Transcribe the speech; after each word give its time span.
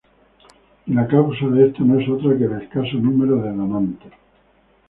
Y 0.87 0.93
la 0.95 1.07
causa 1.07 1.45
de 1.49 1.67
esto 1.67 1.83
no 1.85 1.99
es 1.99 2.09
otra 2.09 2.35
que 2.35 2.45
el 2.45 2.59
escaso 2.63 2.97
número 2.97 3.35
de 3.35 3.53
donantes. 3.53 4.11